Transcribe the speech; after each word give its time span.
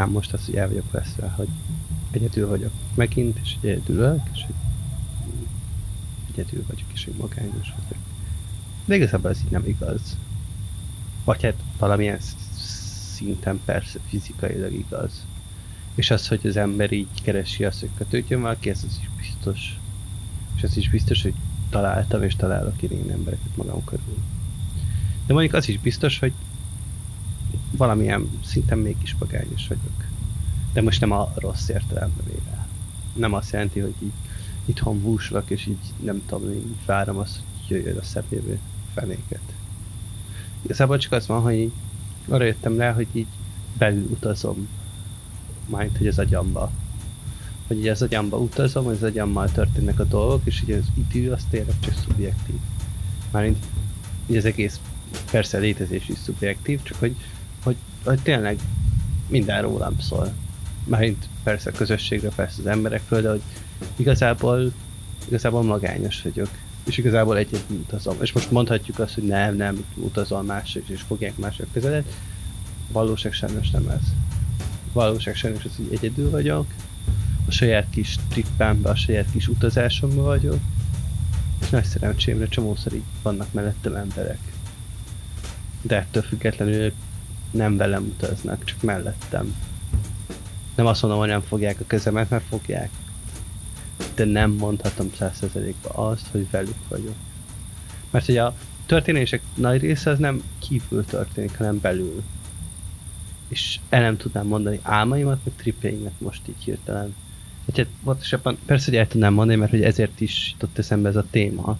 mondhatnám 0.00 0.10
most 0.10 0.32
azt, 0.32 0.44
hogy 0.44 0.54
el 0.54 0.68
vagyok 0.68 0.90
veszve, 0.90 1.28
hogy 1.28 1.48
egyedül 2.10 2.48
vagyok 2.48 2.72
megint, 2.94 3.38
és 3.42 3.56
egyedül 3.60 3.96
ülök, 3.96 4.20
és 4.32 4.44
hogy 4.44 4.54
egyedül 6.32 6.64
vagyok, 6.66 6.86
és 6.92 7.04
hogy 7.04 7.14
magányos 7.14 7.72
vagyok. 7.76 8.02
De 8.84 8.94
igazából 8.94 9.30
ez 9.30 9.38
így 9.44 9.50
nem 9.50 9.66
igaz. 9.66 10.16
Vagy 11.24 11.42
hát 11.42 11.62
valamilyen 11.78 12.18
szinten 13.14 13.60
persze 13.64 13.98
fizikailag 14.08 14.72
igaz. 14.72 15.26
És 15.94 16.10
az, 16.10 16.28
hogy 16.28 16.40
az 16.46 16.56
ember 16.56 16.92
így 16.92 17.22
keresi 17.22 17.64
azt, 17.64 17.80
hogy 17.80 17.90
kötődjön 17.96 18.40
valaki, 18.40 18.70
ez 18.70 18.84
az 18.88 18.98
is 19.00 19.10
biztos. 19.16 19.78
És 20.56 20.62
az 20.62 20.76
is 20.76 20.90
biztos, 20.90 21.22
hogy 21.22 21.34
találtam 21.70 22.22
és 22.22 22.36
találok 22.36 22.82
ilyen 22.82 23.10
embereket 23.10 23.56
magam 23.56 23.84
körül. 23.84 24.18
De 25.26 25.32
mondjuk 25.32 25.54
az 25.54 25.68
is 25.68 25.78
biztos, 25.78 26.18
hogy 26.18 26.32
valamilyen 27.80 28.30
szinten 28.44 28.78
mégis 28.78 29.16
magányos 29.18 29.68
vagyok. 29.68 30.04
De 30.72 30.82
most 30.82 31.00
nem 31.00 31.10
a 31.12 31.32
rossz 31.34 31.68
értelemben. 31.68 32.24
Nem 33.12 33.34
azt 33.34 33.52
jelenti, 33.52 33.80
hogy 33.80 33.94
így 34.02 34.12
itthon 34.64 35.00
búslak, 35.00 35.50
és 35.50 35.66
így 35.66 35.92
nem 36.02 36.22
tudom, 36.26 36.50
így 36.50 36.76
várom 36.86 37.16
azt, 37.16 37.34
hogy 37.34 37.76
jöjjön 37.76 37.96
a 37.96 38.02
szebb 38.02 38.24
jövő 38.28 38.58
fenéket. 38.94 39.40
Igazából 40.62 40.98
csak 40.98 41.12
az 41.12 41.26
van, 41.26 41.40
hogy 41.40 41.54
így 41.54 41.72
arra 42.28 42.44
jöttem 42.44 42.76
rá, 42.76 42.92
hogy 42.92 43.06
így 43.12 43.26
belül 43.78 44.06
utazom. 44.10 44.68
Majd, 45.68 45.96
hogy 45.96 46.06
az 46.06 46.18
agyamba. 46.18 46.70
Hogy 47.66 47.78
így 47.78 47.88
az 47.88 48.02
agyamba 48.02 48.36
utazom, 48.38 48.86
az 48.86 49.02
agyammal 49.02 49.50
történnek 49.50 49.98
a 49.98 50.04
dolgok, 50.04 50.40
és 50.44 50.62
így 50.62 50.70
az 50.70 50.86
idő 50.94 51.32
az 51.32 51.44
tényleg 51.50 51.80
csak 51.80 51.94
szubjektív. 51.94 52.58
Mármint 53.30 53.64
így 54.26 54.36
az 54.36 54.44
egész 54.44 54.80
persze 55.30 55.58
létezés 55.58 56.08
is 56.08 56.18
szubjektív, 56.18 56.82
csak 56.82 56.98
hogy, 56.98 57.16
hogy, 57.62 57.76
hogy 58.04 58.20
tényleg 58.22 58.58
minden 59.28 59.62
rólam 59.62 60.00
szól. 60.00 60.32
Mármint 60.84 61.28
persze 61.42 61.70
a 61.70 61.76
közösségről, 61.76 62.32
persze 62.34 62.56
az 62.60 62.66
emberekről, 62.66 63.22
de 63.22 63.30
hogy 63.30 63.42
igazából, 63.96 64.72
igazából 65.26 65.62
magányos 65.62 66.22
vagyok. 66.22 66.48
És 66.86 66.98
igazából 66.98 67.36
egyedül 67.36 67.76
utazom. 67.76 68.16
És 68.20 68.32
most 68.32 68.50
mondhatjuk 68.50 68.98
azt, 68.98 69.14
hogy 69.14 69.26
nem, 69.26 69.56
nem, 69.56 69.84
utazol 69.94 70.42
mások, 70.42 70.88
és 70.88 71.00
fogják 71.00 71.36
mások 71.36 71.66
közelet. 71.72 72.14
Valóság 72.92 73.32
sajnos 73.32 73.70
nem 73.70 73.88
ez. 73.88 74.02
Valóság 74.92 75.34
sajnos 75.34 75.64
az, 75.64 75.76
hogy 75.76 75.88
egyedül 75.90 76.30
vagyok. 76.30 76.66
A 77.46 77.50
saját 77.50 77.86
kis 77.90 78.16
trippámban, 78.28 78.92
a 78.92 78.96
saját 78.96 79.30
kis 79.32 79.48
utazásomban 79.48 80.24
vagyok. 80.24 80.58
És 81.60 81.68
nagy 81.70 81.84
szerencsémre 81.84 82.48
csomószor 82.48 82.92
így 82.92 83.02
vannak 83.22 83.52
mellettem 83.52 83.94
emberek. 83.94 84.38
De 85.82 85.96
ettől 85.96 86.22
függetlenül 86.22 86.92
nem 87.50 87.76
velem 87.76 88.04
utaznak, 88.04 88.64
csak 88.64 88.82
mellettem. 88.82 89.54
Nem 90.74 90.86
azt 90.86 91.02
mondom, 91.02 91.20
hogy 91.20 91.28
nem 91.28 91.40
fogják 91.40 91.80
a 91.80 91.86
kezemet, 91.86 92.30
mert 92.30 92.44
fogják 92.48 92.90
de 94.14 94.24
nem 94.24 94.50
mondhatom 94.50 95.10
százszerzelékben 95.16 95.92
azt, 95.94 96.26
hogy 96.30 96.50
velük 96.50 96.88
vagyok. 96.88 97.14
Mert 98.10 98.26
hogy 98.26 98.36
a 98.36 98.54
történések 98.86 99.42
nagy 99.54 99.80
része 99.80 100.10
az 100.10 100.18
nem 100.18 100.42
kívül 100.58 101.04
történik, 101.04 101.56
hanem 101.56 101.80
belül. 101.80 102.22
És 103.48 103.80
el 103.88 104.00
nem 104.00 104.16
tudnám 104.16 104.46
mondani 104.46 104.80
álmaimat, 104.82 105.38
meg 105.44 105.54
tripjeimet 105.56 106.20
most 106.20 106.48
így 106.48 106.64
hirtelen. 106.64 107.14
Hát 107.66 107.86
pontosabban 108.04 108.58
persze, 108.66 108.84
hogy 108.90 108.98
el 108.98 109.06
tudnám 109.06 109.32
mondani, 109.32 109.58
mert 109.58 109.70
hogy 109.70 109.82
ezért 109.82 110.20
is 110.20 110.50
jutott 110.52 110.78
eszembe 110.78 111.08
ez 111.08 111.16
a 111.16 111.26
téma. 111.30 111.78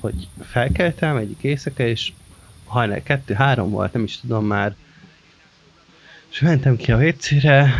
Hogy 0.00 0.28
felkeltem 0.40 1.16
egyik 1.16 1.42
éjszaka, 1.42 1.86
és 1.86 2.12
hajnal 2.70 3.00
kettő, 3.02 3.34
három 3.34 3.70
volt, 3.70 3.92
nem 3.92 4.02
is 4.02 4.20
tudom 4.20 4.46
már. 4.46 4.74
És 6.30 6.40
mentem 6.40 6.76
ki 6.76 6.92
a 6.92 6.96
vécére, 6.96 7.72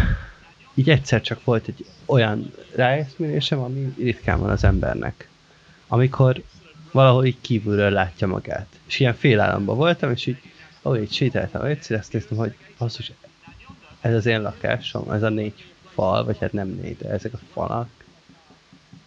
így 0.74 0.90
egyszer 0.90 1.20
csak 1.20 1.44
volt 1.44 1.68
egy 1.68 1.86
olyan 2.04 2.52
ráeszmélésem, 2.74 3.58
ami 3.58 3.94
ritkán 3.98 4.40
van 4.40 4.50
az 4.50 4.64
embernek. 4.64 5.28
Amikor 5.88 6.42
valahol 6.90 7.24
így 7.24 7.40
kívülről 7.40 7.90
látja 7.90 8.26
magát. 8.26 8.66
És 8.86 9.00
ilyen 9.00 9.14
félállamban 9.14 9.76
voltam, 9.76 10.10
és 10.10 10.26
így, 10.26 10.38
ahogy 10.82 11.02
így 11.02 11.12
sétáltam 11.12 11.64
egyszer, 11.64 11.98
ezt 11.98 12.12
néztem, 12.12 12.38
hogy 12.38 12.56
basszus, 12.78 13.12
ez 14.00 14.14
az 14.14 14.26
én 14.26 14.42
lakásom, 14.42 15.10
ez 15.10 15.22
a 15.22 15.28
négy 15.28 15.64
fal, 15.94 16.24
vagy 16.24 16.38
hát 16.38 16.52
nem 16.52 16.68
négy, 16.68 16.96
de 16.96 17.08
ezek 17.08 17.32
a 17.32 17.38
falak. 17.52 17.88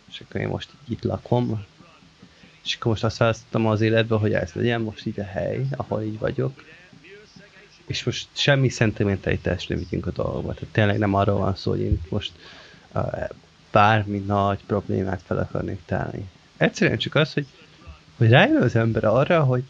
És 0.09 0.19
akkor 0.19 0.41
én 0.41 0.47
most 0.47 0.69
itt 0.87 1.03
lakom. 1.03 1.65
És 2.63 2.75
akkor 2.75 2.91
most 2.91 3.03
azt 3.03 3.17
választottam 3.17 3.67
az 3.67 3.81
életbe, 3.81 4.15
hogy 4.15 4.33
ez 4.33 4.51
legyen 4.53 4.81
most 4.81 5.05
így 5.05 5.19
a 5.19 5.23
hely, 5.23 5.65
ahol 5.75 6.01
így 6.01 6.19
vagyok 6.19 6.61
és 7.85 8.03
most 8.03 8.27
semmi 8.31 8.69
szentimentalitást 8.69 9.69
nem 9.69 9.77
vigyünk 9.77 10.05
a 10.05 10.11
dolgokba. 10.11 10.53
Tehát 10.53 10.73
tényleg 10.73 10.97
nem 10.97 11.13
arról 11.13 11.37
van 11.37 11.55
szó, 11.55 11.71
hogy 11.71 11.81
én 11.81 12.01
most 12.09 12.31
uh, 12.93 13.29
bármi 13.71 14.17
nagy 14.17 14.59
problémát 14.65 15.21
fel 15.21 15.37
akarnék 15.37 15.79
tálni. 15.85 16.29
Egyszerűen 16.57 16.97
csak 16.97 17.15
az, 17.15 17.33
hogy, 17.33 17.45
hogy 18.17 18.29
rájön 18.29 18.61
az 18.61 18.75
ember 18.75 19.03
arra, 19.03 19.43
hogy 19.43 19.63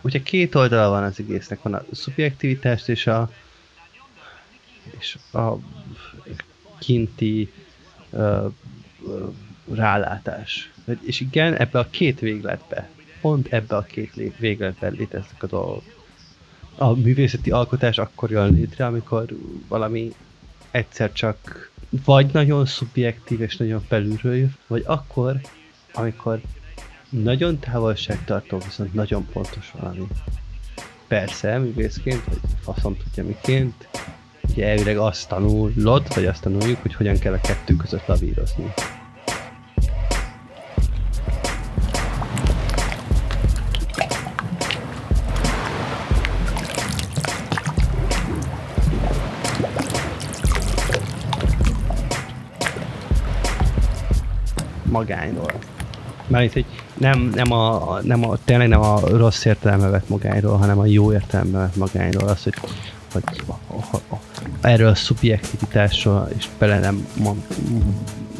ugye 0.00 0.22
két 0.22 0.54
oldala 0.54 0.90
van 0.90 1.02
az 1.02 1.18
egésznek, 1.18 1.62
van 1.62 1.74
a 1.74 1.84
szubjektivitás 1.92 2.88
és 2.88 3.06
a 3.06 3.30
és 4.98 5.18
a 5.32 5.54
kinti 6.78 7.52
uh, 8.10 8.52
rálátás. 9.72 10.72
És 11.00 11.20
igen, 11.20 11.56
ebbe 11.56 11.78
a 11.78 11.90
két 11.90 12.20
végletbe, 12.20 12.88
pont 13.20 13.52
ebbe 13.52 13.76
a 13.76 13.82
két 13.82 14.36
végletben 14.38 14.92
léteznek 14.92 15.42
a 15.42 15.46
dolgok 15.46 15.82
a 16.76 16.94
művészeti 16.94 17.50
alkotás 17.50 17.98
akkor 17.98 18.30
jön 18.30 18.52
létre, 18.52 18.86
amikor 18.86 19.24
valami 19.68 20.12
egyszer 20.70 21.12
csak 21.12 21.70
vagy 22.04 22.26
nagyon 22.32 22.66
szubjektív 22.66 23.40
és 23.40 23.56
nagyon 23.56 23.84
felülről 23.88 24.34
jön, 24.34 24.56
vagy 24.66 24.82
akkor, 24.86 25.40
amikor 25.92 26.40
nagyon 27.08 27.58
távolságtartó, 27.58 28.58
viszont 28.58 28.94
nagyon 28.94 29.26
pontos 29.32 29.72
valami. 29.78 30.06
Persze, 31.08 31.58
művészként, 31.58 32.24
vagy 32.24 32.38
faszom 32.60 32.96
tudja 32.96 33.24
miként, 33.24 33.88
ugye 34.50 34.66
elvileg 34.66 34.98
azt 34.98 35.28
tanulod, 35.28 36.14
vagy 36.14 36.26
azt 36.26 36.42
tanuljuk, 36.42 36.82
hogy 36.82 36.94
hogyan 36.94 37.18
kell 37.18 37.32
a 37.32 37.40
kettő 37.40 37.76
között 37.76 38.06
lavírozni. 38.06 38.72
Magányról. 54.94 55.52
Mert 56.26 56.52
hogy 56.52 56.64
nem, 56.94 57.32
nem, 57.34 57.52
a, 57.52 57.98
nem 58.02 58.28
a, 58.28 58.36
tényleg 58.44 58.68
nem 58.68 58.80
a 58.80 59.00
rossz 59.00 59.44
értelembe 59.44 59.88
vett 59.88 60.08
magányról, 60.08 60.56
hanem 60.56 60.78
a 60.78 60.86
jó 60.86 61.12
értelembe 61.12 61.58
vett 61.58 61.76
magányról. 61.76 62.28
Az, 62.28 62.42
hogy, 62.42 62.54
hogy 63.12 63.22
a, 64.10 64.16
erről 64.60 64.88
a 64.88 64.94
szubjektivitásról 64.94 66.28
és 66.36 66.48
bele 66.58 66.78
nem, 66.78 67.06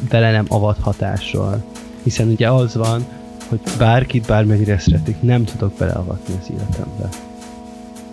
bele 0.09 0.31
nem 0.31 0.45
avathatásról. 0.47 1.63
Hiszen 2.03 2.27
ugye 2.27 2.49
az 2.49 2.75
van, 2.75 3.05
hogy 3.49 3.59
bárkit 3.77 4.25
bármennyire 4.25 4.79
szeretik, 4.79 5.21
nem 5.21 5.43
tudok 5.43 5.73
beleavatni 5.73 6.33
az 6.41 6.49
életembe. 6.51 7.09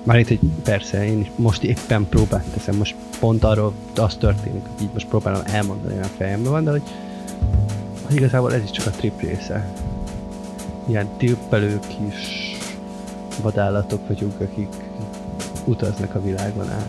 Már 0.03 0.19
itt, 0.19 0.29
hogy 0.29 0.39
persze, 0.63 1.07
én 1.07 1.21
is 1.21 1.31
most 1.37 1.63
éppen 1.63 2.09
próbált 2.09 2.45
teszem, 2.45 2.77
most 2.77 2.95
pont 3.21 3.45
arról 3.45 3.73
az 3.97 4.15
történik, 4.15 4.63
hogy 4.63 4.83
így 4.83 4.93
most 4.93 5.07
próbálom 5.07 5.43
elmondani, 5.45 6.01
a 6.01 6.09
fejemben 6.17 6.53
van, 6.53 6.65
de 6.65 6.71
hogy 6.71 6.83
igazából 8.11 8.55
ez 8.55 8.63
is 8.63 8.71
csak 8.71 8.87
a 8.87 8.91
trip 8.91 9.21
része. 9.21 9.69
Ilyen 10.87 11.09
tippelő 11.17 11.79
kis 11.79 12.57
vadállatok 13.43 14.09
vagyunk, 14.09 14.41
akik 14.41 14.69
utaznak 15.65 16.15
a 16.15 16.23
világon 16.23 16.71
át. 16.71 16.89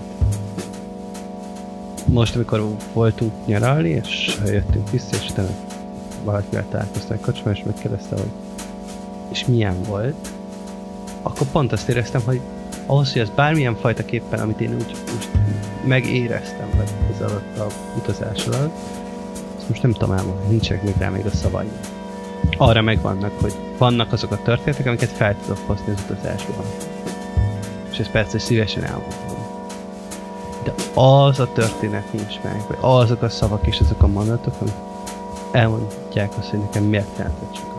Most, 2.06 2.36
amikor 2.36 2.76
voltunk 2.94 3.32
nyaralni, 3.46 3.90
és 3.90 4.38
jöttünk 4.46 4.90
vissza, 4.90 5.16
és 5.16 5.30
utána 5.30 5.50
valakivel 6.24 6.66
találkoztam 6.70 7.18
egy 7.18 7.22
kocsma, 7.22 7.52
és 7.52 7.64
megkérdezte, 7.66 8.16
hogy 8.16 8.32
és 9.32 9.46
milyen 9.46 9.82
volt, 9.88 10.30
akkor 11.22 11.48
pont 11.48 11.72
azt 11.72 11.90
éreztem, 11.90 12.22
hogy 12.26 12.42
ahhoz, 12.86 13.12
hogy 13.12 13.22
ez 13.22 13.30
bármilyen 13.30 13.76
fajta 13.76 14.06
képpen, 14.06 14.40
amit 14.40 14.62
én 14.62 14.74
úgy, 14.74 14.96
úgy 15.16 15.30
megéreztem 15.86 16.70
ez 17.14 17.22
alatt 17.22 17.58
a 17.58 17.68
utazás 17.98 18.48
alatt, 18.48 18.76
most 19.68 19.82
nem 19.82 19.92
tudom 19.92 20.12
elmondani, 20.12 20.48
nincsenek 20.50 20.84
még 20.84 20.94
rá 20.98 21.10
még 21.10 21.26
a 21.26 21.30
szavai. 21.30 21.68
Arra 22.58 22.82
megvannak, 22.82 23.32
hogy 23.42 23.54
vannak 23.78 24.12
azok 24.12 24.32
a 24.32 24.42
történetek, 24.42 24.86
amiket 24.86 25.10
fel 25.10 25.36
tudok 25.42 25.60
hozni 25.68 25.94
az 25.94 26.04
utazásban. 26.10 26.66
És 27.92 27.98
ezt 27.98 28.12
persze 28.12 28.40
szívesen 28.40 28.84
elmondom. 28.84 29.34
De 30.64 30.74
az 31.02 31.40
a 31.40 31.52
történet 31.54 32.14
nincs 32.14 32.40
meg, 32.44 32.64
vagy 32.68 32.78
azok 32.80 33.22
a 33.22 33.30
szavak 33.30 33.68
és 33.68 33.80
azok 33.80 34.04
a 34.04 34.08
mondatok, 34.08 34.54
amik 34.60 34.74
elmondják 35.52 36.32
azt, 36.38 36.50
hogy 36.50 36.60
nekem 36.60 36.84
miért 36.84 37.18
jelentett 37.18 37.54
csak 37.54 37.73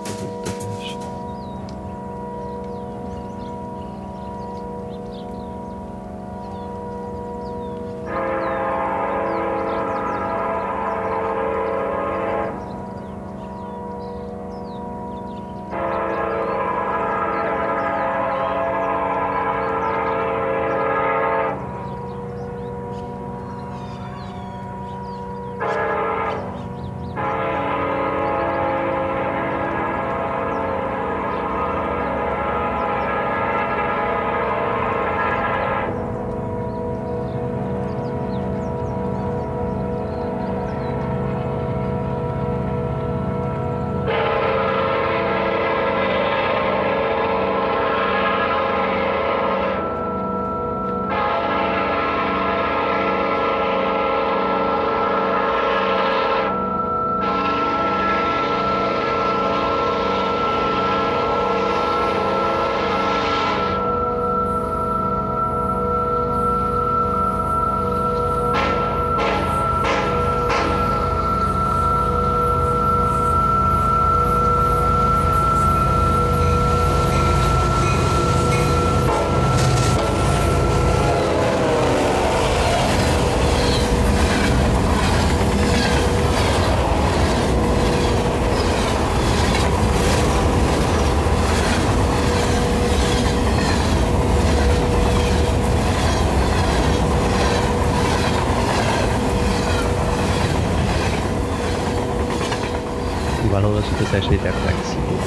egy 104.23 104.41
reflexió. 104.43 105.19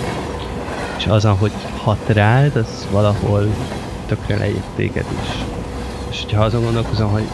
És 0.98 1.06
az, 1.08 1.28
hogy 1.40 1.52
hat 1.84 2.08
rád, 2.08 2.56
az 2.56 2.88
valahol 2.92 3.48
tökre 4.06 4.38
leírt 4.38 4.68
téged 4.76 5.06
is. 5.22 5.46
És 6.10 6.22
hogyha 6.22 6.44
azon 6.44 6.64
gondolkozom, 6.64 7.12
hogy 7.12 7.28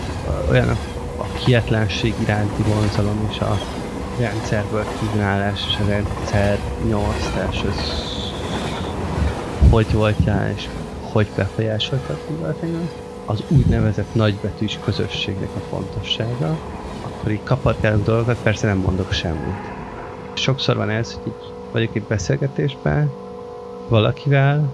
olyan 0.50 0.70
a, 0.70 0.78
a 1.18 1.26
kietlenség 1.46 2.14
iránti 2.22 2.62
vonzalom 2.62 3.28
és 3.32 3.40
a 3.40 3.60
rendszerből 4.20 4.86
kívülállás 5.00 5.60
és 5.68 5.76
a 5.86 5.88
rendszer 5.88 6.58
nyomasztás, 6.88 7.64
az 7.70 8.12
hogy 9.70 9.92
voltál 9.92 10.52
és 10.56 10.70
hogy 11.12 11.28
befolyásoltad 11.36 12.18
pillanatnyilag, 12.28 12.88
az 13.26 13.44
úgynevezett 13.48 14.16
nagybetűs 14.16 14.80
közösségnek 14.84 15.50
a 15.56 15.60
fontossága, 15.70 16.58
akkor 17.04 17.32
így 17.32 17.44
kaparkálok 17.44 18.04
dolgokat, 18.04 18.38
persze 18.44 18.68
nem 18.68 18.78
mondok 18.78 19.12
semmit. 19.12 19.73
Sokszor 20.34 20.76
van 20.76 20.90
ez, 20.90 21.14
hogy 21.14 21.28
így 21.28 21.52
vagyok 21.72 21.96
egy 21.96 22.04
beszélgetésben 22.04 23.12
valakivel, 23.88 24.74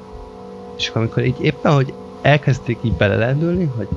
és 0.77 0.91
amikor 0.93 1.25
így 1.25 1.41
éppen, 1.41 1.73
hogy 1.73 1.93
elkezdték 2.21 2.77
így 2.81 2.93
belelendülni, 2.93 3.71
hogy 3.75 3.87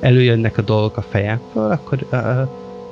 előjönnek 0.00 0.58
a 0.58 0.62
dolgok 0.62 0.96
a 0.96 1.02
fejemből, 1.02 1.70
akkor, 1.70 1.98
uh, 2.12 2.48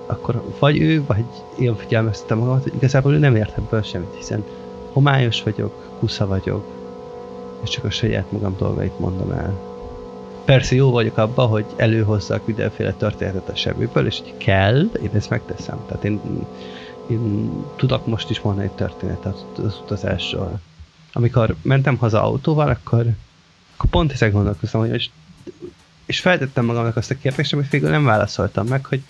akkor 0.06 0.42
vagy 0.58 0.80
ő, 0.80 1.04
vagy 1.06 1.24
én 1.58 1.76
figyelmeztetem 1.76 2.38
magamat, 2.38 2.62
hogy 2.62 2.74
igazából 2.74 3.14
ő 3.14 3.18
nem 3.18 3.36
ért 3.36 3.58
ebből 3.58 3.82
semmit, 3.82 4.14
hiszen 4.16 4.44
homályos 4.92 5.42
vagyok, 5.42 5.72
kusza 5.98 6.26
vagyok, 6.26 6.64
és 7.62 7.70
csak 7.70 7.84
a 7.84 7.90
saját 7.90 8.32
magam 8.32 8.54
dolgait 8.58 8.98
mondom 8.98 9.30
el. 9.30 9.58
Persze 10.44 10.74
jó 10.74 10.90
vagyok 10.90 11.16
abban, 11.16 11.48
hogy 11.48 11.64
előhozzak 11.76 12.46
mindenféle 12.46 12.92
történetet 12.92 13.48
a 13.48 13.54
semmiből, 13.54 14.06
és 14.06 14.18
hogy 14.18 14.34
kell, 14.36 14.88
én 15.02 15.10
ezt 15.14 15.30
megteszem. 15.30 15.78
Tehát 15.86 16.04
én, 16.04 16.20
én 17.12 17.50
tudok 17.76 18.06
most 18.06 18.30
is 18.30 18.40
mondani 18.40 18.66
egy 18.66 18.72
történetet 18.72 19.36
az 19.58 19.78
utazásról. 19.82 20.60
Amikor 21.12 21.56
mentem 21.62 21.96
haza 21.96 22.22
autóval, 22.22 22.68
akkor, 22.68 23.06
akkor 23.76 23.90
pont 23.90 24.12
ezen 24.12 24.30
gondolkoztam, 24.30 24.80
hogy 24.80 25.10
és 26.06 26.20
feltettem 26.20 26.64
magamnak 26.64 26.96
azt 26.96 27.10
a 27.10 27.18
kérdést, 27.18 27.52
amit 27.52 27.70
végül 27.70 27.90
nem 27.90 28.04
válaszoltam 28.04 28.66
meg, 28.66 28.86
hogy 28.86 29.02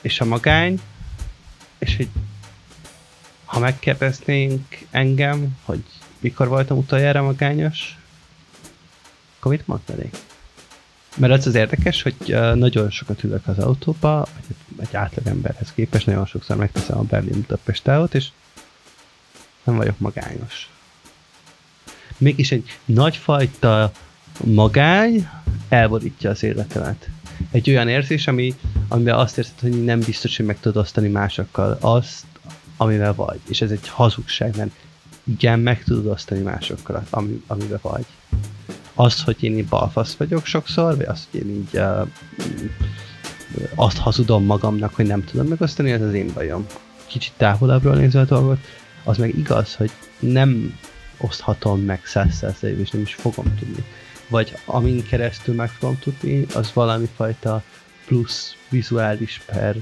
és 0.00 0.20
a 0.20 0.24
magány, 0.24 0.80
és 1.78 1.96
hogy 1.96 2.08
ha 3.44 3.58
megkérdeznénk 3.58 4.78
engem, 4.90 5.56
hogy 5.64 5.84
mikor 6.18 6.48
voltam 6.48 6.78
utoljára 6.78 7.22
magányos, 7.22 7.98
akkor 9.38 9.52
mit 9.52 9.66
mondanék? 9.66 10.16
Mert 11.16 11.32
az 11.32 11.46
az 11.46 11.54
érdekes, 11.54 12.02
hogy 12.02 12.36
nagyon 12.54 12.90
sokat 12.90 13.24
ülök 13.24 13.46
az 13.46 13.58
autóba, 13.58 14.26
vagy 14.76 14.86
egy 14.86 14.96
átlagemberhez 14.96 15.72
képest, 15.72 16.06
nagyon 16.06 16.26
sokszor 16.26 16.56
megteszem 16.56 16.98
a 16.98 17.02
Berlin 17.02 17.40
Budapest 17.40 17.90
és 18.12 18.28
nem 19.64 19.76
vagyok 19.76 19.98
magányos. 19.98 20.70
Mégis 22.18 22.52
egy 22.52 22.78
nagyfajta 22.84 23.92
magány 24.44 25.28
elborítja 25.68 26.30
az 26.30 26.42
életemet. 26.42 27.08
Egy 27.50 27.70
olyan 27.70 27.88
érzés, 27.88 28.26
ami, 28.26 28.54
amivel 28.88 29.18
azt 29.18 29.38
érzed, 29.38 29.60
hogy 29.60 29.84
nem 29.84 30.00
biztos, 30.00 30.36
hogy 30.36 30.46
meg 30.46 30.60
tudod 30.60 30.82
osztani 30.82 31.08
másokkal 31.08 31.78
azt, 31.80 32.24
amivel 32.76 33.14
vagy. 33.14 33.40
És 33.48 33.60
ez 33.60 33.70
egy 33.70 33.88
hazugság, 33.88 34.56
mert 34.56 34.70
igen, 35.24 35.60
meg 35.60 35.84
tudod 35.84 36.06
osztani 36.06 36.40
másokkal, 36.40 37.06
ami, 37.10 37.42
amivel 37.46 37.78
vagy. 37.82 38.04
Az, 39.02 39.22
hogy 39.22 39.36
én 39.40 39.58
így 39.58 39.66
balfasz 39.66 40.14
vagyok 40.14 40.46
sokszor, 40.46 40.96
vagy 40.96 41.06
az, 41.06 41.28
hogy 41.30 41.40
én 41.40 41.50
így 41.50 41.78
uh, 41.78 42.08
azt 43.74 43.96
hazudom 43.96 44.44
magamnak, 44.44 44.94
hogy 44.94 45.06
nem 45.06 45.24
tudom 45.24 45.46
megosztani, 45.46 45.90
ez 45.90 46.00
az 46.00 46.14
én 46.14 46.30
bajom. 46.34 46.66
Kicsit 47.06 47.32
távolabbról 47.36 47.94
nézve 47.94 48.20
a 48.20 48.24
dolgot, 48.24 48.58
az 49.04 49.16
meg 49.16 49.38
igaz, 49.38 49.74
hogy 49.74 49.90
nem 50.18 50.78
oszthatom 51.16 51.80
meg 51.80 52.04
száz 52.04 52.44
és 52.60 52.90
nem 52.90 53.02
is 53.02 53.14
fogom 53.14 53.54
tudni. 53.58 53.84
Vagy 54.28 54.54
amin 54.64 55.06
keresztül 55.06 55.54
meg 55.54 55.70
fogom 55.70 55.98
tudni, 55.98 56.46
az 56.54 56.70
valami 56.72 57.08
fajta 57.16 57.62
plusz 58.06 58.54
vizuális 58.68 59.42
per 59.46 59.76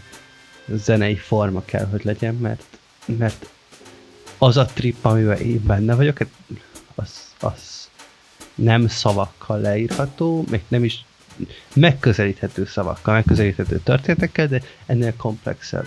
zenei 0.66 1.16
forma 1.16 1.62
kell, 1.64 1.86
hogy 1.86 2.04
legyen, 2.04 2.34
mert, 2.34 2.64
mert 3.04 3.50
az 4.38 4.56
a 4.56 4.64
trip, 4.64 5.04
amiben 5.04 5.38
én 5.38 5.62
benne 5.66 5.94
vagyok, 5.94 6.18
az, 6.94 7.34
az 7.40 7.79
nem 8.62 8.88
szavakkal 8.88 9.60
leírható, 9.60 10.44
még 10.50 10.60
nem 10.68 10.84
is 10.84 11.04
megközelíthető 11.74 12.64
szavakkal, 12.64 13.14
megközelíthető 13.14 13.80
történetekkel, 13.84 14.46
de 14.46 14.62
ennél 14.86 15.16
komplexebb. 15.16 15.86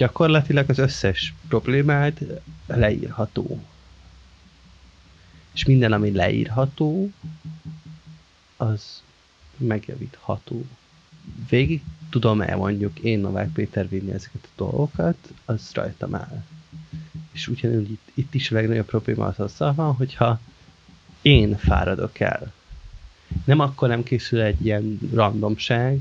Gyakorlatilag 0.00 0.70
az 0.70 0.78
összes 0.78 1.34
problémád 1.48 2.40
leírható. 2.66 3.64
És 5.52 5.64
minden, 5.64 5.92
ami 5.92 6.10
leírható, 6.10 7.10
az 8.56 9.02
megjavítható. 9.56 10.64
Végig 11.48 11.82
tudom-e 12.10 12.56
mondjuk 12.56 12.98
én 12.98 13.18
Novák 13.20 13.52
Péter 13.52 13.88
vinni 13.88 14.12
ezeket 14.12 14.44
a 14.44 14.52
dolgokat, 14.56 15.16
az 15.44 15.70
rajtam 15.72 16.14
áll. 16.14 16.44
És 17.32 17.48
ugyanúgy 17.48 17.90
itt, 17.90 18.10
itt 18.14 18.34
is 18.34 18.50
a 18.50 18.54
legnagyobb 18.54 18.86
probléma 18.86 19.26
az 19.26 19.40
azzal 19.40 19.74
van, 19.74 19.94
hogyha 19.94 20.40
én 21.22 21.56
fáradok 21.56 22.20
el. 22.20 22.52
Nem 23.44 23.60
akkor 23.60 23.88
nem 23.88 24.02
készül 24.02 24.40
egy 24.40 24.64
ilyen 24.64 24.98
randomság, 25.12 26.00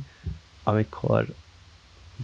amikor 0.63 1.33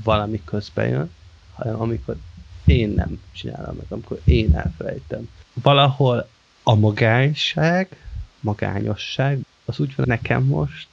valami 0.03 0.41
közben 0.45 0.87
jön, 0.87 1.09
hanem 1.55 1.81
amikor 1.81 2.17
én 2.65 2.89
nem 2.89 3.21
csinálom 3.31 3.75
meg, 3.75 3.85
amikor 3.89 4.21
én 4.23 4.55
elfelejtem. 4.55 5.29
Valahol 5.53 6.27
a 6.63 6.75
magányság, 6.75 7.97
magányosság, 8.39 9.39
az 9.65 9.79
úgy 9.79 9.93
van 9.95 10.05
nekem 10.07 10.43
most, 10.43 10.87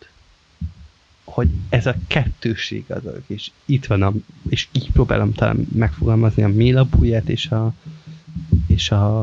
hogy 1.24 1.48
ez 1.68 1.86
a 1.86 1.94
kettőség 2.06 2.84
az, 2.88 3.02
és 3.26 3.50
itt 3.64 3.86
van, 3.86 4.02
a, 4.02 4.12
és 4.48 4.68
így 4.72 4.90
próbálom 4.90 5.32
talán 5.32 5.66
megfogalmazni 5.74 6.42
a 6.42 6.48
mélabúját 6.48 7.28
és 7.28 7.46
a, 7.46 7.74
és 8.66 8.90
a, 8.90 9.22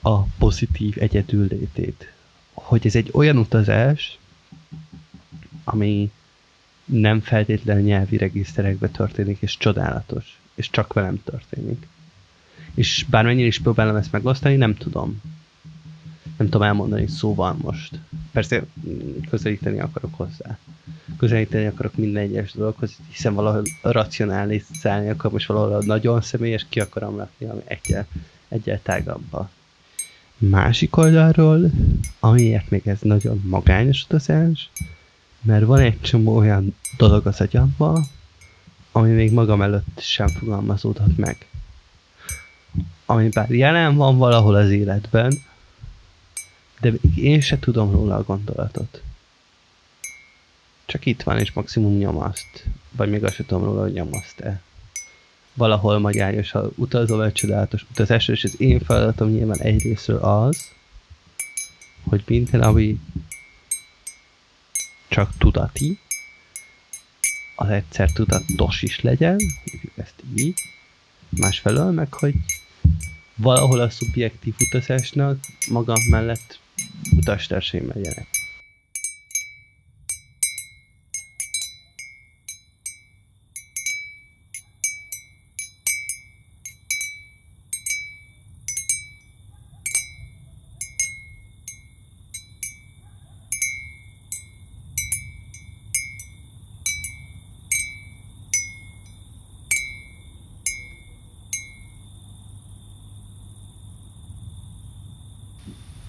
a 0.00 0.22
pozitív 0.22 0.96
egyedüllétét. 0.98 2.12
Hogy 2.52 2.86
ez 2.86 2.94
egy 2.94 3.10
olyan 3.12 3.36
utazás, 3.36 4.18
ami 5.64 6.10
nem 6.88 7.20
feltétlenül 7.20 7.82
nyelvi 7.82 8.16
regiszterekbe 8.16 8.88
történik, 8.88 9.36
és 9.40 9.56
csodálatos, 9.56 10.38
és 10.54 10.70
csak 10.70 10.92
velem 10.92 11.22
történik. 11.24 11.86
És 12.74 13.04
bármennyire 13.10 13.46
is 13.46 13.60
próbálom 13.60 13.96
ezt 13.96 14.12
megosztani, 14.12 14.56
nem 14.56 14.74
tudom. 14.74 15.22
Nem 16.36 16.48
tudom 16.48 16.62
elmondani 16.66 17.06
szóval 17.06 17.56
most. 17.62 17.98
Persze 18.32 18.64
közelíteni 19.30 19.80
akarok 19.80 20.14
hozzá. 20.14 20.58
Közelíteni 21.16 21.66
akarok 21.66 21.96
minden 21.96 22.22
egyes 22.22 22.52
dologhoz, 22.52 22.96
hiszen 23.10 23.34
valahol 23.34 23.62
racionális 23.82 24.62
szállni 24.72 25.08
akkor 25.08 25.32
most 25.32 25.46
valahol 25.46 25.82
nagyon 25.84 26.20
személyes, 26.20 26.66
ki 26.68 26.80
akarom 26.80 27.16
lakni, 27.16 27.46
ami 27.46 27.60
egyel, 27.64 28.06
egyel 28.48 28.80
tágabba. 28.82 29.50
Másik 30.38 30.96
oldalról, 30.96 31.70
amiért 32.20 32.70
még 32.70 32.82
ez 32.84 32.98
nagyon 33.00 33.42
magányos 33.44 34.04
utazás, 34.04 34.70
mert 35.42 35.64
van 35.64 35.78
egy 35.78 36.00
csomó 36.00 36.36
olyan 36.36 36.76
dolog 36.96 37.26
az 37.26 37.40
agyamban, 37.40 38.04
ami 38.92 39.10
még 39.10 39.32
magam 39.32 39.62
előtt 39.62 40.00
sem 40.00 40.28
fogalmazódhat 40.28 41.16
meg. 41.16 41.46
Ami 43.06 43.28
bár 43.28 43.50
jelen 43.50 43.96
van 43.96 44.16
valahol 44.16 44.54
az 44.54 44.70
életben, 44.70 45.38
de 46.80 46.90
még 46.90 47.18
én 47.18 47.40
se 47.40 47.58
tudom 47.58 47.90
róla 47.90 48.16
a 48.16 48.22
gondolatot. 48.22 49.02
Csak 50.84 51.06
itt 51.06 51.22
van, 51.22 51.38
és 51.38 51.52
maximum 51.52 51.96
nyomaszt. 51.96 52.64
Vagy 52.90 53.10
még 53.10 53.24
azt 53.24 53.34
sem 53.34 53.46
tudom 53.46 53.64
róla, 53.64 53.82
hogy 53.82 53.92
nyomaszt-e. 53.92 54.60
Valahol 55.54 55.98
magyáros, 55.98 56.50
ha 56.50 56.70
utazol 56.74 57.24
egy 57.24 57.32
csodálatos 57.32 57.86
utazásra, 57.90 58.32
és 58.32 58.44
az 58.44 58.60
én 58.60 58.80
feladatom 58.80 59.28
nyilván 59.28 59.60
egyrésztről 59.60 60.18
az, 60.18 60.72
hogy 62.08 62.22
minden, 62.26 62.60
ami 62.60 63.00
csak 65.18 65.38
tudati, 65.38 65.98
az 67.56 67.68
egyszer 67.68 68.12
tudatos 68.12 68.82
is 68.82 69.00
legyen, 69.00 69.36
hívjuk 69.64 69.92
ezt 69.96 70.14
így, 70.36 70.60
másfelől 71.28 71.90
meg, 71.90 72.14
hogy 72.14 72.34
valahol 73.34 73.80
a 73.80 73.90
szubjektív 73.90 74.54
utazásnak 74.60 75.38
magam 75.70 76.00
mellett 76.10 76.58
utastársaim 77.16 77.88
legyenek. 77.94 78.37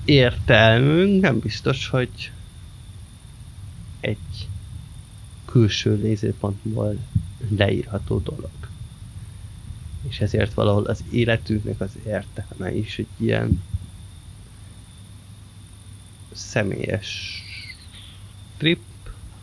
Értelmünk 0.09 1.21
nem 1.21 1.39
biztos, 1.39 1.87
hogy 1.87 2.31
egy 3.99 4.47
külső 5.45 5.95
nézőpontból 5.95 6.97
leírható 7.49 8.19
dolog. 8.19 8.49
És 10.07 10.19
ezért 10.19 10.53
valahol 10.53 10.85
az 10.85 11.03
életünknek 11.11 11.79
az 11.81 11.91
értelme 12.05 12.75
is 12.75 12.97
egy 12.97 13.07
ilyen 13.17 13.63
személyes 16.31 17.41
trip, 18.57 18.81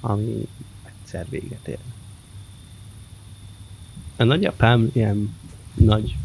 ami 0.01 0.49
egyszer 0.85 1.27
véget 1.29 1.69
ér. 1.69 1.79
A 4.17 4.25
nagyapám 4.25 4.91
ilyen 4.93 5.37
nagy 5.75 6.17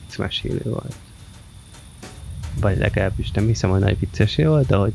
viccmesélő 0.00 0.62
volt 0.64 1.09
vagy 2.60 2.78
legalábbis 2.78 3.30
nem 3.30 3.46
hiszem, 3.46 3.70
hogy 3.70 3.80
nagy 3.80 3.98
viccesé 3.98 4.44
volt, 4.44 4.66
de 4.66 4.76
hogy 4.76 4.92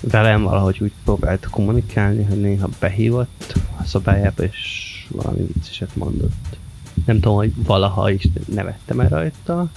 velem 0.00 0.42
valahogy 0.42 0.78
úgy 0.80 0.92
próbált 1.04 1.46
kommunikálni, 1.50 2.24
hogy 2.24 2.40
néha 2.40 2.68
behívott 2.78 3.54
a 3.78 3.84
szobájába, 3.84 4.42
és 4.42 5.06
valami 5.10 5.46
vicceset 5.52 5.96
mondott. 5.96 6.56
Nem 7.04 7.20
tudom, 7.20 7.36
hogy 7.36 7.52
valaha 7.56 8.10
is 8.10 8.28
nevettem 8.46 9.00
el 9.00 9.08
rajta, 9.08 9.70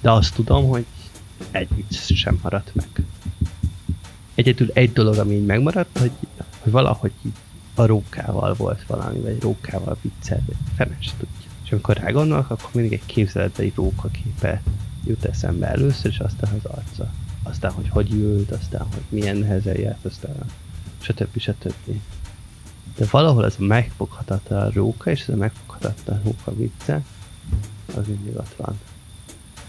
de 0.00 0.10
azt 0.10 0.34
tudom, 0.34 0.68
hogy 0.68 0.84
egy 1.50 1.68
vicc 1.74 2.14
sem 2.14 2.38
maradt 2.42 2.74
meg. 2.74 2.88
Egyedül 4.34 4.70
egy 4.72 4.92
dolog, 4.92 5.16
ami 5.16 5.34
így 5.34 5.46
megmaradt, 5.46 5.98
hogy, 5.98 6.10
hogy 6.58 6.72
valahogy 6.72 7.12
így 7.26 7.32
a 7.74 7.86
rókával 7.86 8.54
volt 8.54 8.86
valami, 8.86 9.18
vagy 9.18 9.40
rókával 9.40 9.96
viccel, 10.00 10.42
vagy 10.46 10.56
fenes 10.76 11.14
tudja. 11.18 11.50
És 11.64 11.72
amikor 11.72 11.96
rá 11.96 12.10
gondolok, 12.10 12.50
akkor 12.50 12.70
mindig 12.72 12.92
egy 12.92 13.06
képzeletbeli 13.06 13.72
rókaképe 13.74 14.62
jut 15.04 15.24
eszembe 15.24 15.66
először, 15.66 16.10
és 16.10 16.18
aztán 16.18 16.52
az 16.58 16.70
arca. 16.70 17.12
Aztán, 17.42 17.72
hogy 17.72 17.88
hogy 17.88 18.12
ült, 18.12 18.50
aztán, 18.50 18.80
hogy 18.80 19.02
milyen 19.08 19.36
nehezen 19.36 19.80
járt, 19.80 20.04
aztán 20.04 20.34
stb. 21.00 21.38
stb. 21.38 22.00
De 22.96 23.06
valahol 23.10 23.44
ez 23.44 23.54
a 23.58 23.64
megfoghatatlan 23.64 24.70
róka, 24.70 25.10
és 25.10 25.20
ez 25.20 25.28
a 25.28 25.36
megfoghatatlan 25.36 26.20
róka 26.24 26.54
vicce, 26.54 27.02
az 27.96 28.06
mindig 28.06 28.36
ott 28.36 28.54
van. 28.56 28.78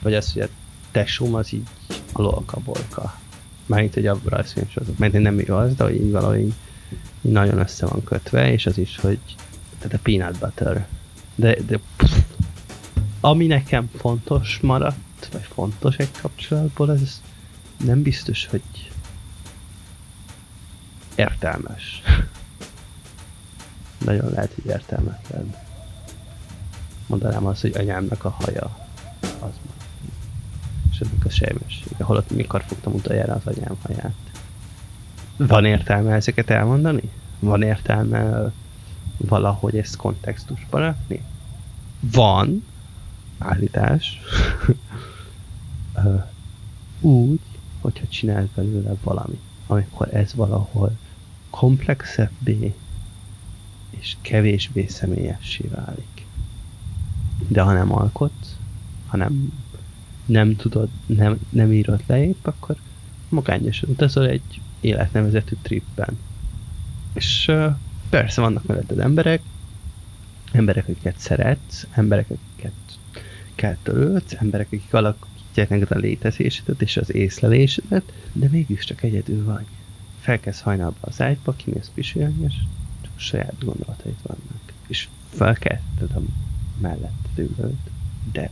Vagy 0.01 0.13
az, 0.13 0.33
hogy 0.33 0.41
a 0.41 0.48
tesóm 0.91 1.36
az 1.36 1.53
így 1.53 1.67
a 2.12 2.21
lolkabolka. 2.21 3.19
Mármint 3.65 3.95
egy 3.95 4.07
a 4.07 4.19
rajzfilm 4.25 4.69
sorozat. 4.69 4.98
Mert 4.98 5.13
nem 5.13 5.39
igaz, 5.39 5.75
de 5.75 5.83
hogy 5.83 5.95
így 5.95 6.12
valahogy 6.12 6.39
így, 6.39 6.53
így 7.21 7.31
nagyon 7.31 7.57
össze 7.57 7.86
van 7.86 8.03
kötve, 8.03 8.51
és 8.51 8.65
az 8.65 8.77
is, 8.77 8.98
hogy 8.98 9.19
tehát 9.77 9.93
a 9.93 10.00
peanut 10.03 10.39
butter. 10.39 10.88
De, 11.36 11.57
de 11.67 11.79
pff, 11.95 12.17
ami 13.19 13.45
nekem 13.45 13.89
fontos 13.98 14.59
maradt, 14.62 14.98
vagy 15.32 15.48
fontos 15.54 15.96
egy 15.98 16.12
kapcsolatból, 16.22 16.92
ez 16.92 17.22
nem 17.78 18.02
biztos, 18.02 18.46
hogy 18.46 18.92
értelmes. 21.16 22.02
Nagyon 24.06 24.30
lehet, 24.30 24.54
hogy 24.54 24.66
értelmetlen. 24.66 25.56
Mondanám 27.08 27.46
azt, 27.46 27.62
hogy 27.62 27.78
anyámnak 27.78 28.26
a 28.26 28.30
haja 28.30 28.88
az 29.40 29.52
és 30.92 31.00
ennek 31.00 31.26
a 31.26 31.30
sejmessége. 31.30 32.04
Holott 32.04 32.32
mikor 32.32 32.64
fogtam 32.68 32.94
utoljára 32.94 33.34
az 33.34 33.56
anyám 33.56 33.78
haját. 33.82 34.14
Van 35.38 35.66
értelme 35.66 36.14
ezeket 36.14 36.50
elmondani? 36.50 37.12
Van 37.40 37.62
értelme 37.62 38.52
valahogy 39.18 39.78
ezt 39.78 39.96
kontextusba 39.96 40.80
rakni? 40.80 41.24
Van, 42.00 42.66
állítás. 43.38 44.20
úgy, 47.00 47.39
hogyha 47.82 48.08
csinálsz 48.08 48.50
belőle 48.56 48.94
valami, 49.03 49.39
amikor 49.68 50.13
ez 50.15 50.34
valahol 50.34 50.98
komplexebbé 51.50 52.75
és 53.89 54.15
kevésbé 54.22 54.88
személyessé 54.88 55.70
válik. 55.75 56.25
De 57.48 57.62
ha 57.62 57.74
nem 57.74 57.94
alkotsz, 57.94 58.56
ha 59.08 59.18
nem, 59.18 59.53
nem 60.25 60.56
tudod, 60.56 60.89
nem, 61.06 61.39
nem 61.50 61.74
írod 61.74 62.03
le 62.08 62.25
épp, 62.25 62.48
akkor 62.48 62.75
magányosan 63.29 63.89
utazol 63.89 64.27
egy 64.27 64.62
életnevezetű 64.79 65.56
tripben. 65.62 66.18
És 67.13 67.51
persze 68.10 68.41
vannak 68.41 68.65
melletted 68.65 69.00
emberek, 69.00 69.41
emberek, 70.51 70.88
akiket 70.88 71.20
szeretsz, 71.20 71.88
emberek, 71.91 72.29
akiket 72.29 72.74
kell 73.56 73.77
törődsz, 73.84 74.34
emberek, 74.34 74.68
akik 74.68 74.94
alak, 74.94 75.25
neked 75.68 75.92
a 75.92 75.98
létezésedet 75.98 76.82
és 76.82 76.98
az 76.98 77.13
észlelésedet, 77.13 78.13
de 78.34 78.48
mégiscsak 78.51 79.04
egyedül 79.04 79.46
vagy. 79.46 79.66
Felkezd 80.20 80.62
hajnalba 80.62 80.98
az 81.00 81.22
ágyba, 81.22 81.54
kimész 81.54 81.92
pisilni, 81.94 82.44
és 82.48 82.54
csak 83.01 83.12
a 83.16 83.20
saját 83.20 83.63
gondolataid 83.66 84.16
vannak. 84.22 84.74
És 84.88 85.08
felkelted 85.30 86.12
a 86.16 86.22
mellett 86.82 87.28
ülőt, 87.36 87.89
de 88.32 88.50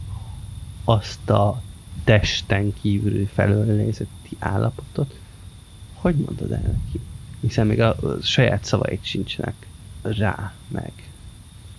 azt 0.83 1.29
a 1.29 1.61
testen 2.03 2.73
kívül 2.81 3.27
felől 3.33 3.65
nézeti 3.65 4.35
állapotot, 4.39 5.19
hogy 5.93 6.15
mondod 6.15 6.51
el 6.51 6.61
neki? 6.61 6.99
Hiszen 7.39 7.67
még 7.67 7.79
a, 7.79 7.89
a 7.89 8.21
saját 8.21 8.65
szavait 8.65 9.05
sincsenek 9.05 9.67
rá 10.01 10.53
meg. 10.67 10.91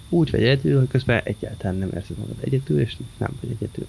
Úgy 0.09 0.31
vagy 0.31 0.43
egyedül, 0.43 0.79
hogy 0.79 0.89
közben 0.89 1.21
egyáltalán 1.25 1.77
nem 1.77 1.91
érzed 1.95 2.19
magad 2.19 2.37
egyedül, 2.41 2.81
és 2.81 2.97
nem 3.17 3.31
vagy 3.41 3.51
egyedül. 3.51 3.87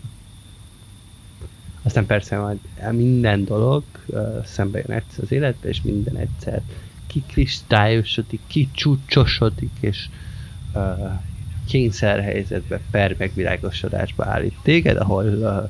Aztán 1.82 2.06
persze 2.06 2.38
majd 2.38 2.60
minden 2.92 3.46
dolog 3.46 3.84
uh, 4.06 4.46
szembe 4.46 4.78
jön 4.78 4.98
egyszer 4.98 5.24
az 5.24 5.32
életbe, 5.32 5.68
és 5.68 5.82
minden 5.82 6.16
egyszer 6.16 6.62
kikristályosodik, 7.08 8.40
kicsúcsosodik, 8.48 9.72
és 9.80 10.10
uh, 10.74 11.12
kényszerhelyzetbe, 11.68 12.80
per 12.92 13.16
megvilágosodásba 13.18 14.26
állít 14.26 14.56
téged, 14.64 14.98
ahol 14.98 15.26
uh, 15.26 15.70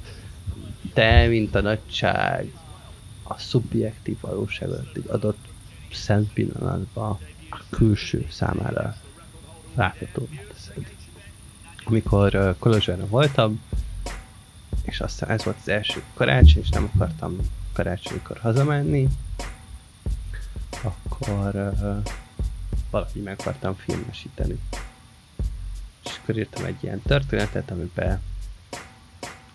te, 0.93 1.27
mint 1.27 1.55
a 1.55 1.61
nagyság, 1.61 2.53
a 3.23 3.37
szubjektív 3.37 4.17
valóságot 4.21 4.89
egy 4.95 5.07
adott 5.07 5.47
szent 5.93 6.33
pillanatban 6.33 7.17
a 7.49 7.59
külső 7.69 8.25
számára 8.29 8.95
látható 9.75 10.27
teszed. 10.53 10.91
Amikor 11.83 12.35
uh, 12.35 12.55
Kolozsváron 12.59 13.09
voltam, 13.09 13.61
és 14.89 14.99
aztán 14.99 15.29
ez 15.29 15.43
volt 15.43 15.57
az 15.61 15.67
első 15.67 16.03
karácsony, 16.13 16.61
és 16.61 16.69
nem 16.69 16.89
akartam 16.93 17.37
karácsonykor 17.73 18.37
hazamenni, 18.37 19.07
akkor 20.81 21.55
uh, 21.55 22.03
valahogy 22.89 23.23
meg 23.23 23.35
akartam 23.39 23.75
filmesíteni. 23.75 24.59
És 26.03 26.19
akkor 26.21 26.37
írtam 26.37 26.65
egy 26.65 26.83
ilyen 26.83 27.01
történetet, 27.01 27.71
amiben 27.71 28.21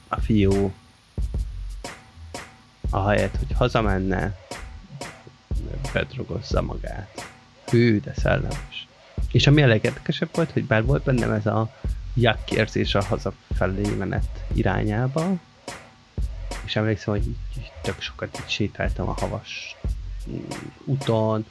a 0.09 0.21
fiú 0.21 0.73
ahelyett, 2.91 3.37
hogy 3.37 3.53
hazamenne, 3.57 4.37
bedrogozza 5.93 6.63
magát. 6.63 7.31
Hű, 7.67 8.01
de 8.01 8.13
szellemes. 8.17 8.87
És 9.33 9.47
ami 9.47 9.63
a 9.63 9.67
legérdekesebb 9.67 10.29
volt, 10.33 10.51
hogy 10.51 10.65
bár 10.65 10.85
volt 10.85 11.03
bennem 11.03 11.31
ez 11.31 11.47
a 11.47 11.75
jak 12.15 12.51
érzés 12.51 12.95
a 12.95 13.03
hazafelé 13.03 13.95
menet 13.99 14.45
irányába, 14.53 15.33
és 16.65 16.77
emlékszem, 16.77 17.15
hogy 17.15 17.37
tök 17.83 18.01
sokat 18.01 18.39
így 18.41 18.51
sétáltam 18.51 19.09
a 19.09 19.15
havas 19.19 19.77
úton, 20.85 21.47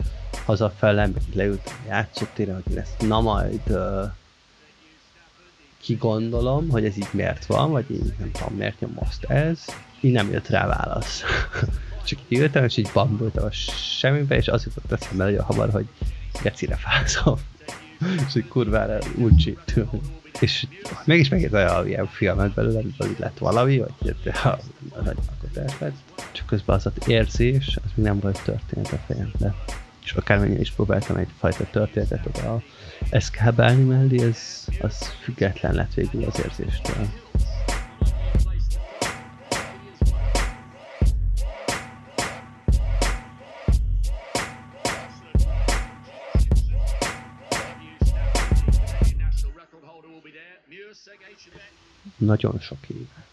hazafele, 0.46 1.08
meg 1.08 1.22
leültem 1.34 1.76
a 1.84 1.88
játszótére, 1.88 2.54
hogy 2.64 2.76
ezt 2.76 3.08
na 3.08 3.22
majd 3.22 3.62
uh, 3.68 4.12
kigondolom, 5.82 6.70
hogy 6.70 6.86
ez 6.86 6.98
így 6.98 7.10
miért 7.12 7.46
van, 7.46 7.72
vagy 7.72 7.92
így 7.92 8.14
nem 8.20 8.32
tudom 8.32 8.54
miért 8.54 8.80
nyom 8.80 8.92
most 9.00 9.24
ez, 9.24 9.66
így 10.02 10.12
nem 10.12 10.32
jött 10.32 10.48
rá 10.48 10.68
válasz. 10.68 11.24
Csak 12.06 12.20
így 12.28 12.40
ültem, 12.40 12.64
és 12.64 12.78
így 12.78 12.90
bambultam 12.94 13.46
a 13.46 13.52
semmibe, 13.52 14.36
és 14.36 14.48
az 14.48 14.64
jutott 14.64 14.92
eszembe 14.92 15.24
nagyon 15.24 15.44
hamar, 15.44 15.70
hogy 15.70 15.88
gecire 16.42 16.76
fázom. 16.76 17.38
és 18.28 18.36
így 18.36 18.48
kurvára 18.48 18.98
úgy 19.16 19.58
és 20.40 20.68
mégis 21.06 21.30
megint 21.30 21.54
olyan 21.54 21.88
ilyen 21.88 22.08
filmet 22.08 22.54
belőle, 22.54 22.82
hogy 22.98 23.16
lett 23.20 23.38
valami, 23.38 23.78
vagy 23.78 24.16
nagy 25.04 25.18
alkotás 25.30 25.80
lett, 25.80 25.96
csak 26.32 26.46
közben 26.46 26.76
az 26.76 26.86
az 26.86 27.08
érzés, 27.08 27.78
az 27.84 27.92
még 27.96 28.06
nem 28.06 28.20
volt 28.20 28.44
történet 28.44 28.92
a 28.92 29.00
fejembe. 29.08 29.56
És 30.04 30.12
akármennyire 30.12 30.60
is 30.60 30.72
próbáltam 30.72 31.16
egyfajta 31.16 31.68
történetet 31.72 32.26
oda 32.26 32.62
eszkábálni 33.10 33.84
mellé, 33.84 34.24
ez, 34.24 34.66
az 34.82 35.14
független 35.24 35.74
lett 35.74 35.94
végül 35.94 36.24
az 36.24 36.40
érzéstől. 36.40 37.08
Nagyon 52.26 52.60
sok 52.60 52.90
éve. 52.90 53.26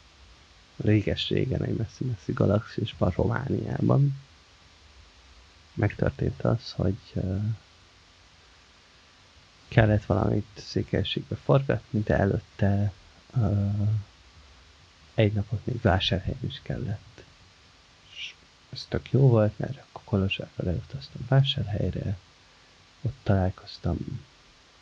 Réges-régen 0.77 1.63
egy 1.63 1.77
messzi-messzi 1.77 2.33
galaxisban, 2.33 3.13
Romániában 3.17 4.19
megtörtént 5.75 6.43
az, 6.43 6.73
hogy 6.73 7.13
kellett 9.69 10.05
valamit 10.05 10.47
székelységbe 10.55 11.37
forgatni, 11.37 12.01
de 12.01 12.17
előtte 12.17 12.93
egy 15.15 15.33
napot 15.33 15.67
még 15.67 15.81
vásárhelyen 15.81 16.45
is 16.47 16.61
kellett. 16.63 17.25
És 18.13 18.35
ez 18.71 18.87
tök 18.89 19.11
jó 19.11 19.29
volt, 19.29 19.59
mert 19.59 19.79
akkor 19.79 20.03
Kolozsárral 20.05 20.69
elutaztam 20.69 21.27
vásárhelyre, 21.29 22.19
ott 23.01 23.17
találkoztam 23.23 23.97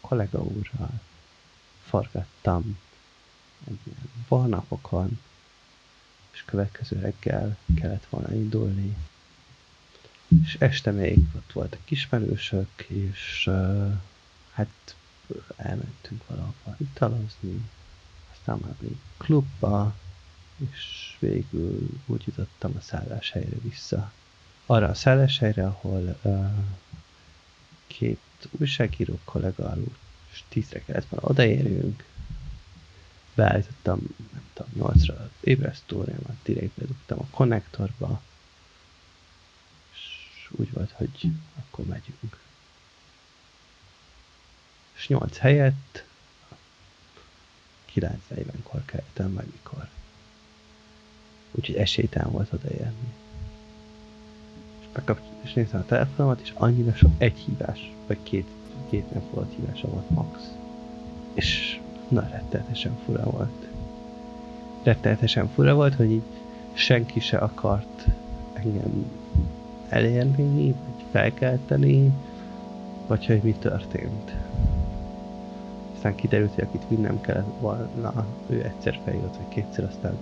kollega 0.01 0.39
úrral, 0.43 1.01
forgattam 1.85 2.79
napokon, 4.29 5.21
és 6.31 6.43
következő 6.45 7.01
reggel 7.01 7.57
kellett 7.81 8.07
volna 8.11 8.35
indulni. 8.35 8.97
És 10.45 10.57
este 10.59 10.91
még 10.91 11.19
ott 11.37 11.53
voltak 11.53 11.85
kismerősök, 11.85 12.83
és 12.87 13.47
uh, 13.47 13.93
hát 14.53 14.97
elmentünk 15.57 16.27
valahova 16.27 16.77
italozni, 16.77 17.71
aztán 18.33 18.59
már 18.63 18.75
még 18.81 18.97
klubba, 19.17 19.95
és 20.57 21.17
végül 21.19 21.89
úgy 22.07 22.23
jutottam 22.27 22.73
a 22.77 22.81
szálláshelyre 22.81 23.57
vissza. 23.63 24.13
Arra 24.67 24.89
a 24.89 24.95
szálláshelyre, 24.95 25.67
ahol 25.67 26.19
uh, 26.23 26.51
két 27.87 28.21
újságíró 28.51 29.19
kollega 29.25 29.77
és 30.33 30.43
tízre 30.49 30.83
kellett 30.85 31.09
volna 31.09 31.29
odaérjünk, 31.29 32.05
beállítottam, 33.39 34.01
nem 34.33 34.43
tudom, 34.53 34.93
8-ra 34.93 35.31
ébresztóriámat, 35.41 36.37
direkt 36.43 36.73
bedugtam 36.75 37.19
a 37.19 37.27
konnektorba, 37.31 38.21
és 39.93 40.49
úgy 40.51 40.73
volt, 40.73 40.91
hogy 40.91 41.31
akkor 41.57 41.85
megyünk. 41.85 42.41
És 44.97 45.09
8 45.09 45.37
helyett 45.37 46.05
9.40-kor 47.95 48.85
keltem, 48.85 49.35
vagy 49.35 49.47
mikor. 49.53 49.89
Úgyhogy 51.51 51.77
esélytelen 51.77 52.31
volt 52.31 52.53
odaérni. 52.53 53.15
És, 54.81 54.87
bekapcsoltam, 54.93 55.41
és 55.43 55.53
néztem 55.53 55.81
a 55.81 55.85
telefonomat, 55.85 56.41
és 56.41 56.53
annyira 56.55 56.95
sok 56.95 57.13
egy 57.19 57.39
hívás, 57.39 57.93
vagy 58.07 58.23
két, 58.23 58.47
két 58.91 59.13
nap 59.13 59.31
volt 59.31 59.55
hívása 59.55 59.89
volt 59.89 60.11
max. 60.11 60.41
És 61.35 61.81
Na, 62.09 62.29
rettenetesen 62.31 62.99
fura 63.05 63.25
volt. 63.25 63.69
Rettenetesen 64.83 65.49
fura 65.49 65.75
volt, 65.75 65.95
hogy 65.95 66.11
így 66.11 66.23
senki 66.73 67.21
se 67.21 67.37
akart 67.37 68.07
engem 68.53 69.11
elérni, 69.89 70.67
vagy 70.67 71.05
felkelteni, 71.11 72.13
vagy 73.07 73.27
hogy 73.27 73.41
mi 73.43 73.53
történt. 73.53 74.35
Aztán 75.95 76.15
kiderült, 76.15 76.55
hogy 76.55 76.65
akit 76.65 76.89
vinnem 76.89 77.21
kellett 77.21 77.61
volna, 77.61 78.27
ő 78.47 78.65
egyszer 78.65 78.99
feljött, 79.05 79.37
vagy 79.37 79.49
kétszer, 79.49 79.85
aztán 79.85 80.17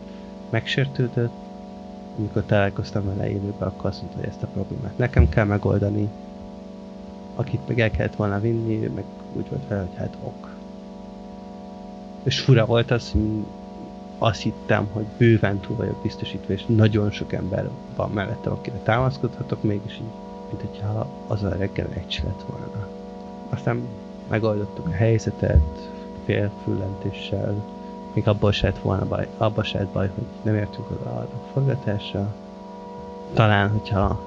megsértődött. 0.50 1.44
Amikor 2.18 2.42
találkoztam 2.42 3.04
vele 3.04 3.30
élőben, 3.30 3.68
akkor 3.68 3.90
azt 3.90 4.00
mondta, 4.00 4.18
hogy 4.18 4.28
ezt 4.28 4.42
a 4.42 4.46
problémát 4.46 4.98
nekem 4.98 5.28
kell 5.28 5.44
megoldani. 5.44 6.08
Akit 7.34 7.68
meg 7.68 7.80
el 7.80 7.90
kellett 7.90 8.16
volna 8.16 8.40
vinni, 8.40 8.76
meg 8.76 9.04
úgy 9.32 9.48
volt 9.48 9.68
vele, 9.68 9.80
hogy 9.80 9.96
hát 9.96 10.16
ok 10.22 10.55
és 12.26 12.40
fura 12.40 12.66
volt 12.66 12.90
az, 12.90 13.14
azt 14.18 14.40
hittem, 14.40 14.88
hogy 14.92 15.04
bőven 15.16 15.58
túl 15.60 15.76
vagyok 15.76 16.02
biztosítva, 16.02 16.52
és 16.52 16.64
nagyon 16.66 17.10
sok 17.10 17.32
ember 17.32 17.70
van 17.96 18.10
mellettem, 18.10 18.52
akire 18.52 18.76
támaszkodhatok, 18.76 19.62
mégis 19.62 19.92
így, 19.92 20.12
mint 20.50 20.60
hogyha 20.60 21.06
az 21.26 21.42
a 21.42 21.48
reggel 21.48 21.88
egy 21.94 22.20
lett 22.24 22.44
volna. 22.46 22.88
Aztán 23.48 23.80
megoldottuk 24.28 24.86
a 24.86 24.90
helyzetet, 24.90 25.90
félfüllentéssel, 26.24 27.64
még 28.12 28.28
abból 28.28 28.52
se 28.52 28.66
lett 28.66 28.78
volna 28.78 29.06
baj, 29.06 29.28
abban 29.36 29.64
se 29.64 29.78
lett 29.78 29.92
baj, 29.92 30.10
hogy 30.14 30.24
nem 30.42 30.54
értünk 30.54 30.90
oda 30.90 31.10
a 31.10 31.28
forgatásra. 31.52 32.34
Talán, 33.32 33.70
hogyha 33.70 34.20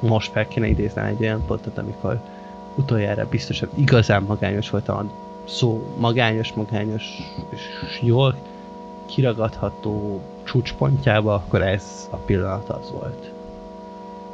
most 0.00 0.32
fel 0.32 0.48
kéne 0.48 0.66
idézni 0.66 1.02
egy 1.02 1.20
olyan 1.20 1.44
pontot, 1.46 1.78
amikor 1.78 2.20
utoljára 2.74 3.28
biztosan 3.28 3.68
igazán 3.74 4.22
magányos 4.22 4.70
voltam 4.70 5.10
szó 5.48 5.82
magányos, 5.96 6.52
magányos 6.52 7.04
és 7.48 8.00
jól 8.02 8.34
kiragadható 9.06 10.20
csúcspontjába, 10.42 11.34
akkor 11.34 11.62
ez 11.62 12.08
a 12.10 12.16
pillanat 12.16 12.68
az 12.68 12.90
volt. 12.90 13.32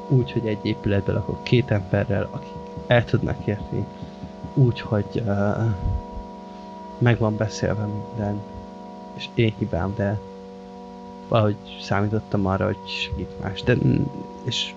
Úgy, 0.08 0.32
hogy 0.32 0.46
egy 0.46 0.58
épületben 0.62 1.16
akkor 1.16 1.38
két 1.42 1.70
emberrel, 1.70 2.28
akik 2.30 2.52
el 2.86 3.04
tudnak 3.04 3.46
érni, 3.46 3.84
úgy, 4.54 4.80
hogy 4.80 5.22
uh, 5.26 5.74
meg 6.98 7.18
van 7.18 7.36
beszélve 7.36 7.84
minden, 7.84 8.40
és 9.14 9.28
én 9.34 9.54
hibám, 9.58 9.92
de 9.96 10.18
valahogy 11.28 11.56
számítottam 11.80 12.46
arra, 12.46 12.64
hogy 12.64 12.78
segít 12.86 13.40
más, 13.42 13.62
de 13.62 13.76
és 14.44 14.74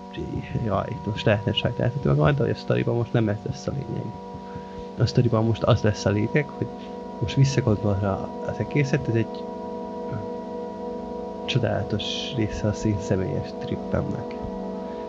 jaj, 0.64 0.96
most 1.04 1.24
lehetne 1.24 1.52
sajtáltatni 1.52 2.10
magam, 2.10 2.34
de 2.34 2.42
hogy 2.42 2.50
a 2.50 2.54
sztoriban 2.54 2.96
most 2.96 3.12
nem 3.12 3.28
ez 3.28 3.38
lesz 3.42 3.66
a 3.66 3.72
lényeg 3.72 4.04
a 4.98 5.06
sztoriban 5.06 5.44
most 5.44 5.62
az 5.62 5.82
lesz 5.82 6.04
a 6.04 6.10
lényeg, 6.10 6.48
hogy 6.48 6.66
most 7.18 7.34
visszagondolva 7.34 8.28
az 8.46 8.58
egészet, 8.58 9.08
ez 9.08 9.14
egy 9.14 9.42
csodálatos 11.44 12.34
része 12.36 12.68
a 12.68 12.72
szín 12.72 12.96
személyes 13.00 13.48
trippemnek. 13.58 14.34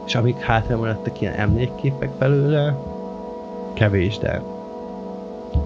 És 0.06 0.15
amik 0.15 0.39
hátra 0.39 0.78
maradtak 0.78 1.21
ilyen 1.21 1.34
emlékképek 1.34 2.10
belőle, 2.10 2.78
kevés, 3.73 4.17
de 4.17 4.41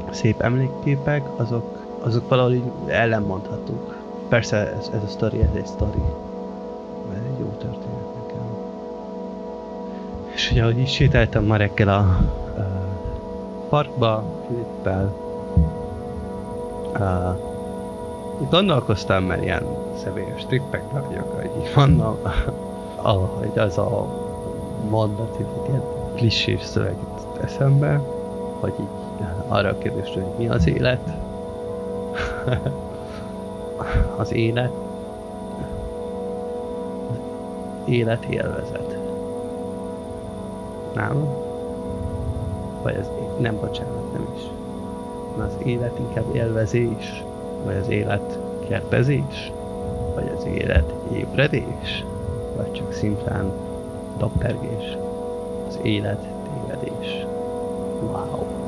szép 0.10 0.42
emlékképek, 0.42 1.24
azok, 1.36 1.98
azok 2.00 2.30
valahogy 2.30 2.64
ellenmondhatók. 2.88 3.98
Persze 4.30 4.58
ez, 4.58 4.90
ez 4.94 5.04
a 5.04 5.08
sztori, 5.08 5.42
ez 5.42 5.56
egy 5.56 5.66
sztori. 5.66 6.04
Ez 7.12 7.22
egy 7.34 7.40
jó 7.40 7.46
történet 7.46 8.16
nekem. 8.22 8.42
És 10.34 10.52
ugye, 10.52 10.62
ahogy 10.62 10.80
így 10.80 10.88
sétáltam 10.88 11.46
ma 11.46 11.56
reggel 11.56 11.88
a 11.88 12.20
parkba 13.74 14.24
Filippel. 14.48 15.14
Uh, 16.94 17.38
gondolkoztam, 18.50 19.24
mert 19.24 19.44
ilyen 19.44 19.64
személyes 20.04 20.46
trippekre 20.46 21.00
vagyok, 21.00 21.36
hogy 21.36 21.50
így 21.62 21.74
vannak, 21.76 22.46
ahogy 23.02 23.58
az 23.60 23.78
a 23.78 24.06
mondat, 24.90 25.36
hogy 25.36 25.46
ilyen 25.68 25.84
klisés 26.16 26.64
szöveg 26.64 26.96
eszembe, 27.42 28.02
hogy 28.60 28.74
így 28.80 29.26
arra 29.48 29.70
a 29.70 29.78
kérdésre, 29.78 30.22
hogy 30.22 30.34
mi 30.38 30.48
az 30.48 30.68
élet. 30.68 31.10
az 34.22 34.34
élet. 34.34 34.72
Élet 37.86 38.24
élvezet. 38.24 38.98
Nem? 40.96 41.43
Vagy 42.84 42.96
az 42.96 43.10
nem, 43.40 43.60
bocsánat, 43.60 44.14
nem 44.14 44.28
is. 44.36 44.42
Az 45.38 45.66
élet 45.66 46.00
inkább 46.00 46.36
élvezés, 46.36 47.24
vagy 47.66 47.76
az 47.76 47.90
élet 47.90 48.40
kertezés, 48.68 49.52
vagy 50.16 50.32
az 50.38 50.46
élet 50.46 50.94
ébredés, 51.14 52.06
vagy 52.56 52.72
csak 52.72 52.94
szimplán 52.94 53.52
doppergés. 54.18 54.98
Az 55.68 55.80
élet 55.82 56.28
tévedés. 56.44 57.26
Wow. 58.02 58.63